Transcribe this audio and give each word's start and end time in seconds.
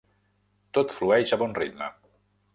Tot 0.77 0.95
flueix 0.95 1.35
a 1.37 1.41
bon 1.43 1.55
ritme. 1.61 1.93